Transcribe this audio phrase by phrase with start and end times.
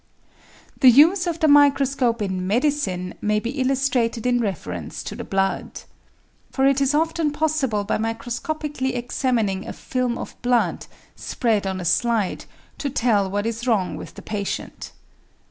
[0.79, 5.81] The use of the microscope in medicine may be illustrated in reference to the blood.
[6.49, 11.85] For it is often possible by microscopically examining a film of blood, spread on a
[11.85, 12.45] slide,
[12.79, 14.91] to tell what is wrong with the patient.